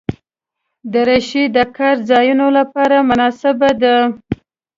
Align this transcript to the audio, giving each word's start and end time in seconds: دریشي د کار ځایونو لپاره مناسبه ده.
دریشي 0.93 1.43
د 1.55 1.57
کار 1.77 1.95
ځایونو 2.09 2.47
لپاره 2.57 2.95
مناسبه 3.09 3.69
ده. 3.81 3.95